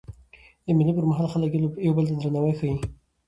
[0.65, 1.51] د مېلو پر مهال خلک
[1.87, 2.75] یو بل ته درناوی ښيي.